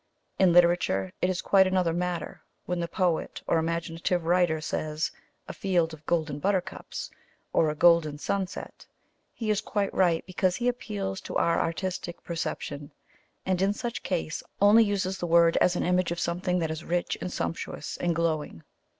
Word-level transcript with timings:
In 0.39 0.51
literature 0.51 1.13
it 1.21 1.29
is 1.29 1.43
quite 1.43 1.67
another 1.67 1.93
matter; 1.93 2.41
when 2.65 2.79
the 2.79 2.87
poet 2.87 3.43
or 3.45 3.59
imaginative 3.59 4.25
writer 4.25 4.59
says, 4.59 5.11
"a 5.47 5.53
field 5.53 5.93
of 5.93 6.07
golden 6.07 6.39
buttercups," 6.39 7.11
or 7.53 7.69
"a 7.69 7.75
golden 7.75 8.17
sunset," 8.17 8.87
he 9.31 9.51
is 9.51 9.61
quite 9.61 9.93
right, 9.93 10.25
because 10.25 10.55
he 10.55 10.67
appeals 10.67 11.21
to 11.21 11.35
our 11.37 11.59
artistic 11.61 12.23
perception, 12.23 12.91
and 13.45 13.61
in 13.61 13.73
such 13.73 14.01
case 14.01 14.41
only 14.59 14.83
uses 14.83 15.19
the 15.19 15.27
word 15.27 15.55
as 15.57 15.75
an 15.75 15.83
image 15.85 16.11
of 16.11 16.19
something 16.19 16.57
that 16.57 16.71
is 16.71 16.83
rich 16.83 17.15
and 17.21 17.31
sumptuous 17.31 17.95
and 17.97 18.15
glowing. 18.15 18.63